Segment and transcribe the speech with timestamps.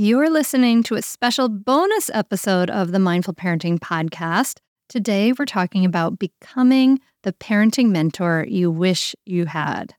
[0.00, 4.60] You're listening to a special bonus episode of the Mindful Parenting Podcast.
[4.88, 9.96] Today, we're talking about becoming the parenting mentor you wish you had.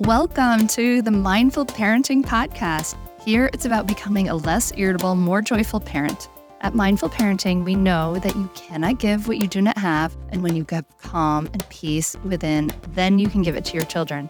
[0.00, 2.96] Welcome to the Mindful Parenting Podcast.
[3.22, 6.28] Here, it's about becoming a less irritable, more joyful parent.
[6.62, 10.42] At Mindful Parenting, we know that you cannot give what you do not have, and
[10.42, 14.28] when you get calm and peace within, then you can give it to your children.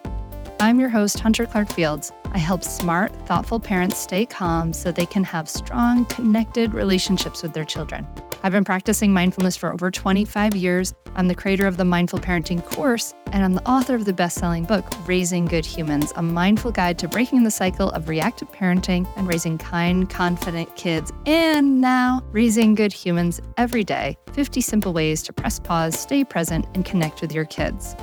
[0.64, 2.10] I'm your host, Hunter Clarke-Fields.
[2.32, 7.52] I help smart, thoughtful parents stay calm so they can have strong, connected relationships with
[7.52, 8.06] their children.
[8.42, 10.95] I've been practicing mindfulness for over 25 years.
[11.16, 14.38] I'm the creator of the Mindful Parenting course, and I'm the author of the best
[14.38, 19.06] selling book, Raising Good Humans, a mindful guide to breaking the cycle of reactive parenting
[19.18, 21.12] and raising kind, confident kids.
[21.26, 26.65] And now, raising good humans every day 50 simple ways to press pause, stay present,
[26.73, 27.95] and connect with your kids.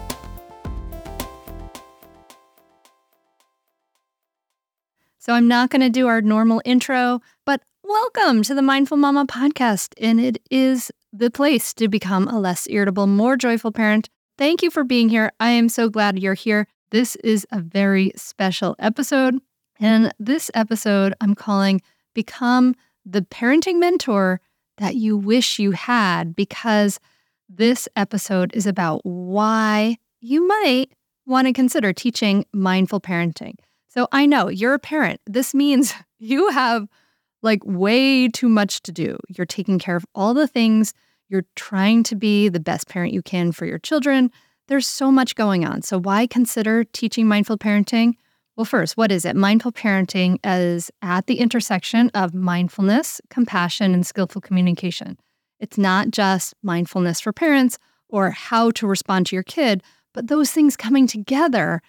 [5.21, 9.27] So I'm not going to do our normal intro, but welcome to the Mindful Mama
[9.27, 9.93] podcast.
[10.01, 14.09] And it is the place to become a less irritable, more joyful parent.
[14.39, 15.31] Thank you for being here.
[15.39, 16.65] I am so glad you're here.
[16.89, 19.37] This is a very special episode.
[19.79, 21.83] And this episode I'm calling
[22.15, 22.73] Become
[23.05, 24.41] the Parenting Mentor
[24.79, 26.99] That You Wish You Had, because
[27.47, 30.87] this episode is about why you might
[31.27, 33.53] want to consider teaching mindful parenting.
[33.93, 35.19] So I know you're a parent.
[35.25, 36.87] This means you have
[37.43, 39.17] like way too much to do.
[39.27, 40.93] You're taking care of all the things.
[41.27, 44.31] You're trying to be the best parent you can for your children.
[44.69, 45.81] There's so much going on.
[45.81, 48.13] So why consider teaching mindful parenting?
[48.55, 49.35] Well, first, what is it?
[49.35, 55.17] Mindful parenting is at the intersection of mindfulness, compassion, and skillful communication.
[55.59, 59.83] It's not just mindfulness for parents or how to respond to your kid,
[60.13, 61.81] but those things coming together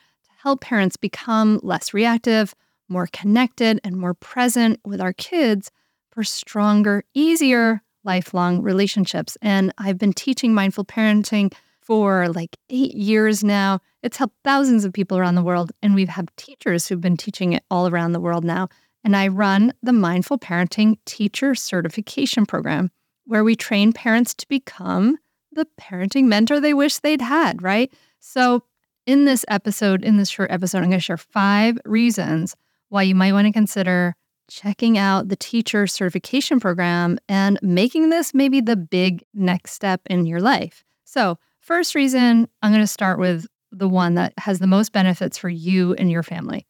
[0.43, 2.55] help parents become less reactive,
[2.89, 5.71] more connected, and more present with our kids
[6.11, 9.39] for stronger, easier lifelong relationships.
[9.41, 13.81] And I've been teaching mindful parenting for like eight years now.
[14.03, 17.53] It's helped thousands of people around the world, and we've had teachers who've been teaching
[17.53, 18.69] it all around the world now.
[19.05, 22.91] And I run the Mindful Parenting Teacher Certification Program,
[23.27, 25.19] where we train parents to become
[25.53, 27.93] the parenting mentor they wish they'd had, right?
[28.19, 28.65] So
[29.07, 32.55] in this episode, in this short episode, I'm going to share five reasons
[32.89, 34.15] why you might want to consider
[34.49, 40.27] checking out the teacher certification program and making this maybe the big next step in
[40.27, 40.85] your life.
[41.05, 45.39] So, first reason, I'm going to start with the one that has the most benefits
[45.39, 46.67] for you and your family.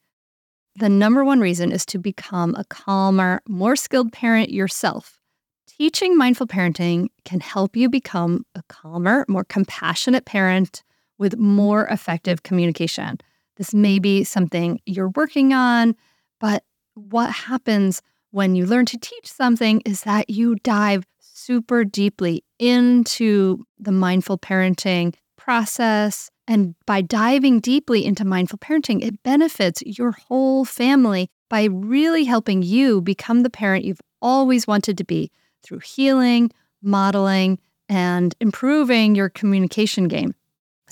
[0.75, 5.19] The number one reason is to become a calmer, more skilled parent yourself.
[5.67, 10.83] Teaching mindful parenting can help you become a calmer, more compassionate parent
[11.23, 13.17] with more effective communication.
[13.55, 15.95] This may be something you're working on,
[16.37, 18.01] but what happens
[18.31, 24.37] when you learn to teach something is that you dive super deeply into the mindful
[24.37, 26.29] parenting process.
[26.45, 32.63] And by diving deeply into mindful parenting, it benefits your whole family by really helping
[32.63, 35.31] you become the parent you've always wanted to be
[35.63, 36.51] through healing,
[36.81, 40.35] modeling, and improving your communication game.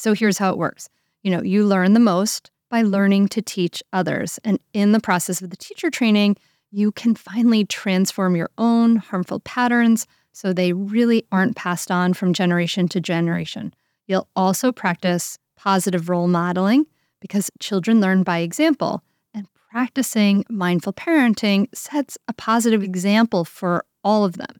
[0.01, 0.89] So here's how it works
[1.21, 4.39] you know, you learn the most by learning to teach others.
[4.43, 6.37] And in the process of the teacher training,
[6.71, 12.33] you can finally transform your own harmful patterns so they really aren't passed on from
[12.33, 13.75] generation to generation.
[14.07, 16.87] You'll also practice positive role modeling
[17.19, 19.03] because children learn by example.
[19.35, 24.55] And practicing mindful parenting sets a positive example for all of them.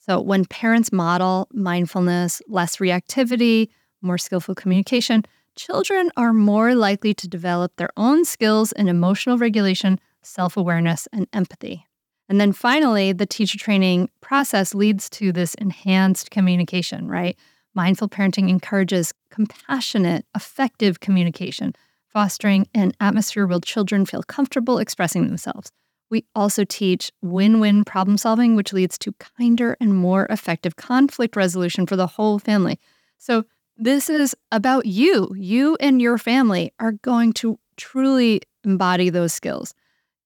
[0.00, 3.68] So when parents model mindfulness, less reactivity,
[4.02, 5.24] more skillful communication,
[5.56, 11.26] children are more likely to develop their own skills in emotional regulation, self awareness, and
[11.32, 11.86] empathy.
[12.28, 17.36] And then finally, the teacher training process leads to this enhanced communication, right?
[17.74, 21.74] Mindful parenting encourages compassionate, effective communication,
[22.06, 25.72] fostering an atmosphere where children feel comfortable expressing themselves.
[26.10, 31.36] We also teach win win problem solving, which leads to kinder and more effective conflict
[31.36, 32.80] resolution for the whole family.
[33.16, 33.44] So,
[33.80, 35.32] this is about you.
[35.34, 39.74] You and your family are going to truly embody those skills.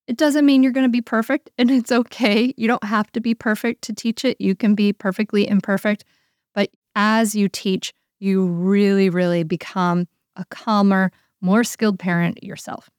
[0.07, 2.53] It doesn't mean you're going to be perfect, and it's okay.
[2.57, 4.39] You don't have to be perfect to teach it.
[4.41, 6.05] You can be perfectly imperfect.
[6.53, 12.91] But as you teach, you really, really become a calmer, more skilled parent yourself.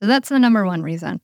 [0.00, 1.20] So that's the number one reason.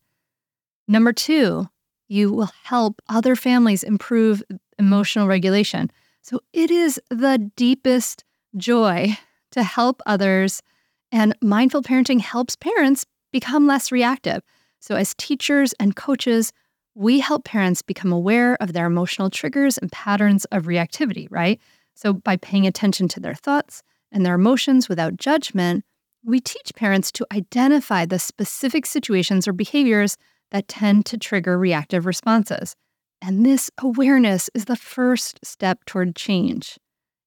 [0.89, 1.69] Number two,
[2.09, 4.43] you will help other families improve
[4.79, 5.91] emotional regulation.
[6.21, 8.25] So it is the deepest
[8.57, 9.17] joy
[9.53, 10.63] to help others.
[11.11, 14.43] And mindful parenting helps parents become less reactive.
[14.81, 16.53] So, as teachers and coaches,
[16.95, 21.61] we help parents become aware of their emotional triggers and patterns of reactivity, right?
[21.95, 25.85] So, by paying attention to their thoughts and their emotions without judgment,
[26.25, 30.17] we teach parents to identify the specific situations or behaviors
[30.51, 32.75] that tend to trigger reactive responses.
[33.21, 36.79] And this awareness is the first step toward change.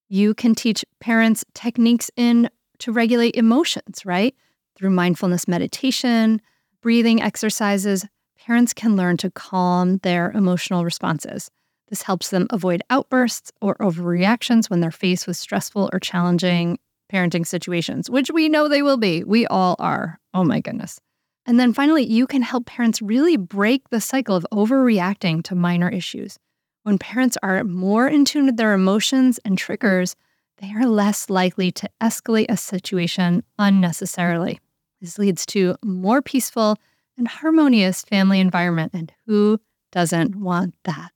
[0.07, 2.49] You can teach parents techniques in
[2.79, 4.35] to regulate emotions, right?
[4.75, 6.41] Through mindfulness meditation,
[6.81, 8.05] breathing exercises,
[8.37, 11.49] parents can learn to calm their emotional responses.
[11.89, 16.79] This helps them avoid outbursts or overreactions when they're faced with stressful or challenging
[17.11, 19.23] parenting situations, which we know they will be.
[19.23, 20.19] We all are.
[20.33, 20.99] Oh my goodness.
[21.45, 25.89] And then finally, you can help parents really break the cycle of overreacting to minor
[25.89, 26.37] issues.
[26.85, 30.15] When parents are more in tune with their emotions and triggers,
[30.59, 34.59] they are less likely to escalate a situation unnecessarily.
[35.01, 36.77] This leads to more peaceful
[37.17, 38.91] and harmonious family environment.
[38.93, 39.59] And who
[39.91, 41.09] doesn't want that?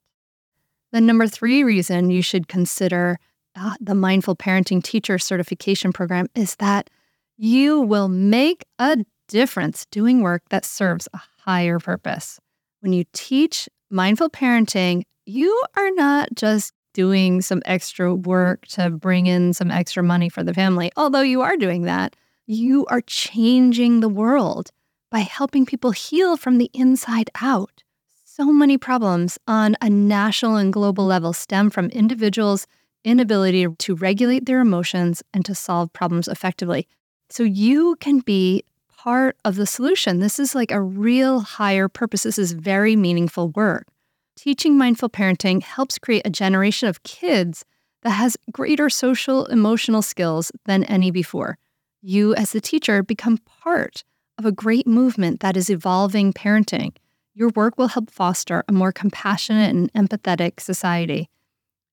[0.92, 3.20] The number three reason you should consider
[3.56, 6.90] uh, the Mindful Parenting Teacher Certification Program is that
[7.38, 12.40] you will make a difference doing work that serves a higher purpose.
[12.80, 19.28] When you teach mindful parenting, you are not just doing some extra work to bring
[19.28, 22.16] in some extra money for the family, although you are doing that.
[22.46, 24.72] You are changing the world
[25.12, 27.84] by helping people heal from the inside out.
[28.24, 32.68] So many problems on a national and global level stem from individuals'
[33.04, 36.88] inability to regulate their emotions and to solve problems effectively.
[37.30, 38.64] So you can be
[39.04, 40.20] part of the solution.
[40.20, 42.24] This is like a real higher purpose.
[42.24, 43.88] This is very meaningful work.
[44.36, 47.64] Teaching mindful parenting helps create a generation of kids
[48.04, 51.58] that has greater social emotional skills than any before.
[52.02, 54.04] You, as the teacher, become part
[54.38, 56.94] of a great movement that is evolving parenting.
[57.34, 61.30] Your work will help foster a more compassionate and empathetic society.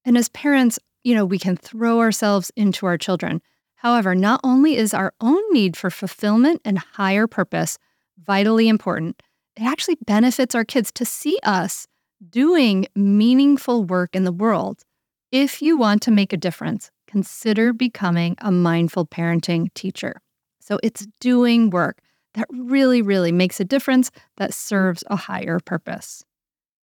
[0.05, 3.43] And as parents, you know, we can throw ourselves into our children.
[3.77, 7.79] However, not only is our own need for fulfillment and higher purpose
[8.19, 9.23] vitally important,
[9.57, 11.87] it actually benefits our kids to see us
[12.31, 14.83] doing meaningful work in the world.
[15.31, 20.21] If you want to make a difference, consider becoming a mindful parenting teacher.
[20.61, 22.01] So it's doing work
[22.35, 26.25] that really, really makes a difference that serves a higher purpose.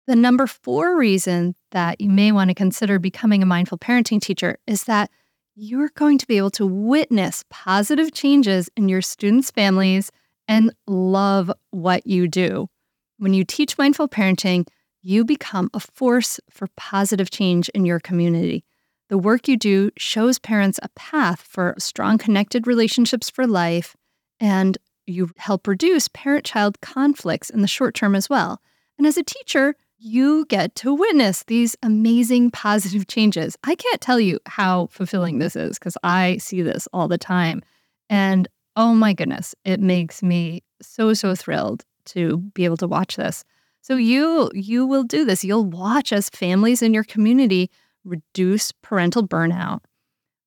[0.06, 4.58] The number four reason that you may want to consider becoming a mindful parenting teacher
[4.66, 5.10] is that
[5.56, 10.12] you're going to be able to witness positive changes in your students' families
[10.46, 12.68] and love what you do.
[13.18, 14.66] When you teach mindful parenting,
[15.02, 18.64] you become a force for positive change in your community.
[19.08, 23.96] The work you do shows parents a path for strong connected relationships for life
[24.38, 24.76] and
[25.06, 28.60] you help reduce parent child conflicts in the short term as well.
[28.98, 33.56] And as a teacher, you get to witness these amazing positive changes.
[33.64, 37.62] I can't tell you how fulfilling this is because I see this all the time.
[38.10, 43.16] And oh my goodness, it makes me so, so thrilled to be able to watch
[43.16, 43.44] this.
[43.80, 45.44] So you you will do this.
[45.44, 47.70] You'll watch as families in your community
[48.04, 49.80] reduce parental burnout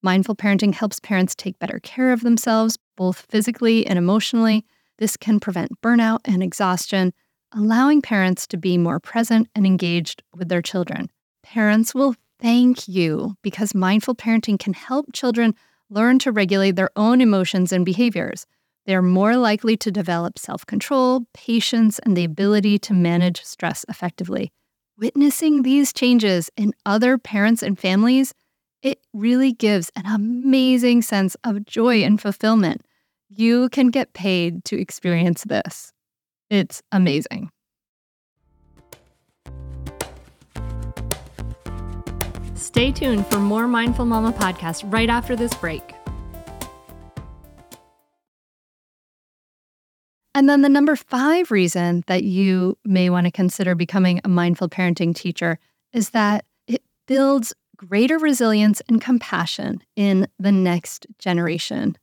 [0.02, 4.66] Mindful parenting helps parents take better care of themselves, both physically and emotionally.
[4.98, 7.14] This can prevent burnout and exhaustion,
[7.54, 11.10] allowing parents to be more present and engaged with their children.
[11.44, 15.56] Parents will thank you because mindful parenting can help children
[15.90, 18.46] learn to regulate their own emotions and behaviors.
[18.86, 24.52] They're more likely to develop self control, patience, and the ability to manage stress effectively.
[24.98, 28.34] Witnessing these changes in other parents and families
[28.82, 32.86] it really gives an amazing sense of joy and fulfillment.
[33.28, 35.92] You can get paid to experience this.
[36.50, 37.52] It's amazing.
[42.56, 45.94] Stay tuned for more Mindful Mama podcast right after this break.
[50.36, 54.70] And then the number five reason that you may want to consider becoming a mindful
[54.70, 55.60] parenting teacher
[55.92, 61.98] is that it builds greater resilience and compassion in the next generation.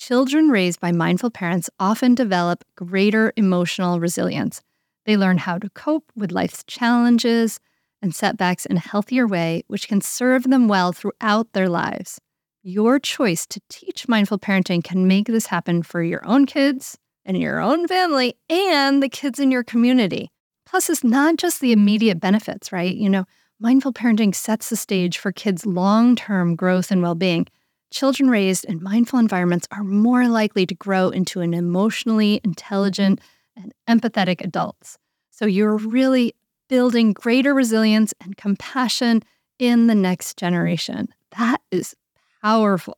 [0.00, 4.62] Children raised by mindful parents often develop greater emotional resilience.
[5.04, 7.60] They learn how to cope with life's challenges
[8.00, 12.18] and setbacks in a healthier way, which can serve them well throughout their lives.
[12.62, 17.36] Your choice to teach mindful parenting can make this happen for your own kids and
[17.36, 20.30] your own family and the kids in your community.
[20.64, 22.96] Plus, it's not just the immediate benefits, right?
[22.96, 23.26] You know,
[23.58, 27.48] mindful parenting sets the stage for kids' long term growth and well being.
[27.90, 33.20] Children raised in mindful environments are more likely to grow into an emotionally intelligent
[33.56, 34.98] and empathetic adults.
[35.30, 36.34] So you're really
[36.68, 39.22] building greater resilience and compassion
[39.58, 41.08] in the next generation.
[41.36, 41.94] That is
[42.42, 42.96] powerful.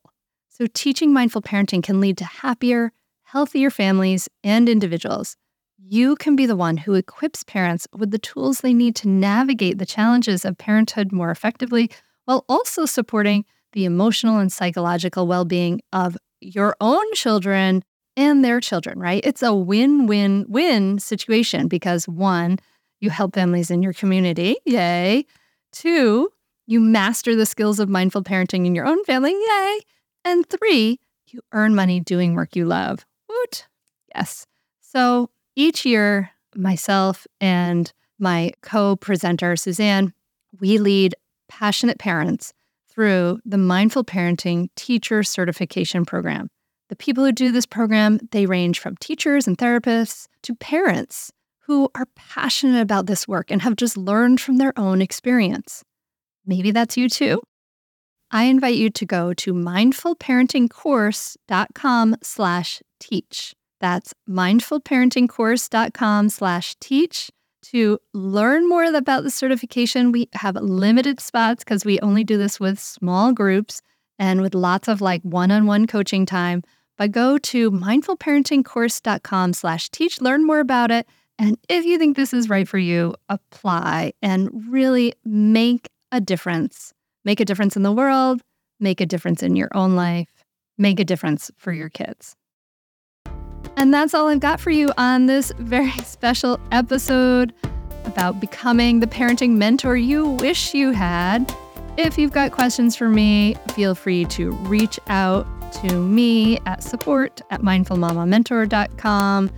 [0.49, 5.37] So, teaching mindful parenting can lead to happier, healthier families and individuals.
[5.79, 9.79] You can be the one who equips parents with the tools they need to navigate
[9.79, 11.91] the challenges of parenthood more effectively
[12.27, 17.83] while also supporting the emotional and psychological well being of your own children
[18.17, 19.25] and their children, right?
[19.25, 22.59] It's a win win win situation because one,
[23.01, 25.27] you help families in your community, yay.
[25.73, 26.31] Two,
[26.67, 29.81] you master the skills of mindful parenting in your own family, yay.
[30.25, 33.07] And three, you earn money doing work you love.
[33.29, 33.67] Woot.
[34.15, 34.47] Yes.
[34.81, 40.13] So each year, myself and my co presenter, Suzanne,
[40.61, 41.15] we lead
[41.49, 42.53] passionate parents
[42.93, 46.49] through the Mindful Parenting Teacher Certification Program.
[46.89, 51.89] The people who do this program, they range from teachers and therapists to parents who
[51.95, 55.83] are passionate about this work and have just learned from their own experience.
[56.45, 57.41] Maybe that's you too.
[58.31, 63.55] I invite you to go to mindfulparentingcourse.com slash teach.
[63.81, 67.31] That's mindfulparentingcourse.com slash teach
[67.63, 70.13] to learn more about the certification.
[70.13, 73.81] We have limited spots because we only do this with small groups
[74.19, 76.63] and with lots of like one-on-one coaching time.
[76.99, 81.07] But go to mindfulparentingcourse.com slash teach, learn more about it.
[81.39, 86.93] And if you think this is right for you, apply and really make a difference.
[87.25, 88.43] Make a difference in the world,
[88.79, 90.45] make a difference in your own life,
[90.77, 92.37] make a difference for your kids.
[93.77, 97.53] And that's all I've got for you on this very special episode
[98.05, 101.55] about becoming the parenting mentor you wish you had.
[101.97, 107.41] If you've got questions for me, feel free to reach out to me at support
[107.51, 109.51] at mindfulmamamentor.com.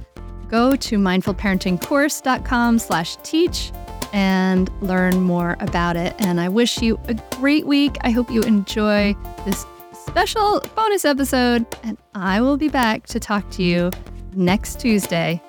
[0.49, 3.73] Go to mindfulparentingcourse.com slash teach
[4.13, 6.15] and learn more about it.
[6.19, 7.97] And I wish you a great week.
[8.03, 9.67] I hope you enjoy this
[10.07, 13.91] special bonus episode, and I will be back to talk to you
[14.35, 15.41] next Tuesday.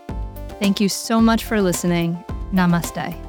[0.59, 2.17] Thank you so much for listening.
[2.53, 3.21] Namaste.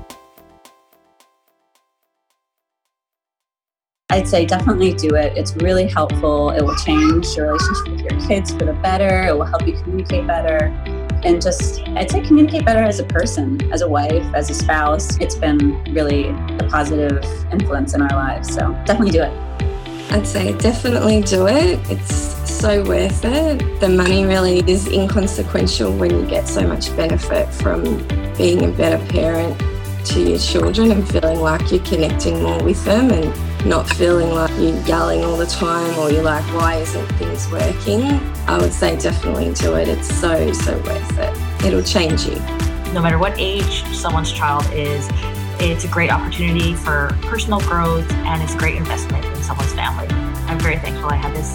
[4.09, 5.37] I'd say definitely do it.
[5.37, 6.50] It's really helpful.
[6.50, 9.26] It will change your relationship with your kids for the better.
[9.26, 10.73] It will help you communicate better
[11.25, 15.18] and just I'd say communicate better as a person, as a wife, as a spouse.
[15.18, 18.54] It's been really a positive influence in our lives.
[18.54, 19.46] So definitely do it.
[20.11, 21.79] I'd say definitely do it.
[21.91, 23.81] It's so worth it.
[23.81, 27.83] The money really is inconsequential when you get so much benefit from
[28.37, 29.61] being a better parent
[30.07, 34.51] to your children and feeling like you're connecting more with them and not feeling like
[34.53, 38.03] you're yelling all the time or you're like, why isn't things working?
[38.47, 39.89] I would say definitely do it.
[39.89, 41.65] It's so, so worth it.
[41.67, 42.37] It'll change you.
[42.93, 45.09] No matter what age someone's child is,
[45.59, 50.07] it's a great opportunity for personal growth and it's a great investment in someone's family.
[50.47, 51.53] I'm very thankful I have this.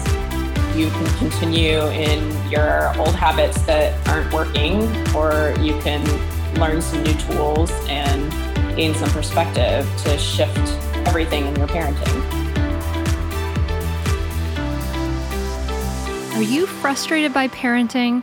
[0.76, 6.02] You can continue in your old habits that aren't working, or you can
[6.58, 8.30] learn some new tools and
[8.76, 10.58] gain some perspective to shift
[11.06, 12.42] everything in your parenting.
[16.34, 18.22] Are you frustrated by parenting?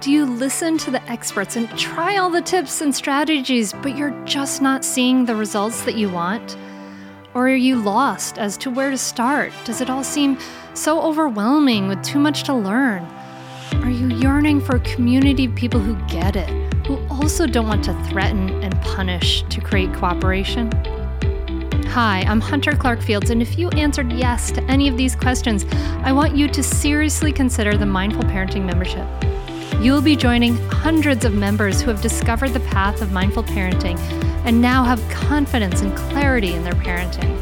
[0.00, 4.16] Do you listen to the experts and try all the tips and strategies, but you're
[4.24, 6.56] just not seeing the results that you want?
[7.34, 9.52] Or are you lost as to where to start?
[9.64, 10.38] Does it all seem
[10.72, 13.02] so overwhelming with too much to learn?
[13.82, 16.48] Are you yearning for a community of people who get it,
[16.86, 20.70] who also don't want to threaten and punish to create cooperation?
[21.88, 25.66] Hi, I'm Hunter Clarke-Fields, and if you answered yes to any of these questions,
[26.04, 29.08] I want you to seriously consider the Mindful Parenting membership.
[29.80, 33.96] You will be joining hundreds of members who have discovered the path of mindful parenting
[34.44, 37.36] and now have confidence and clarity in their parenting.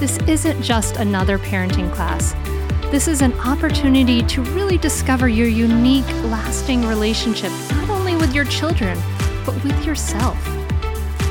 [0.00, 2.32] This isn't just another parenting class.
[2.90, 8.46] This is an opportunity to really discover your unique, lasting relationship, not only with your
[8.46, 8.98] children,
[9.44, 10.38] but with yourself.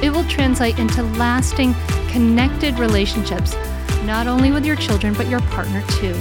[0.04, 1.74] It will translate into lasting,
[2.10, 3.56] connected relationships,
[4.04, 6.14] not only with your children, but your partner too.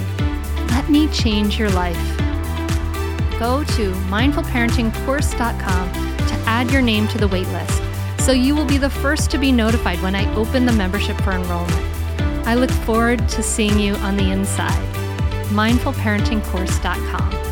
[0.69, 2.24] Let me change your life.
[3.39, 7.81] Go to mindfulparentingcourse.com to add your name to the waitlist
[8.21, 11.31] so you will be the first to be notified when I open the membership for
[11.31, 11.85] enrollment.
[12.47, 14.81] I look forward to seeing you on the inside.
[15.49, 17.44] mindfulparentingcourse.com.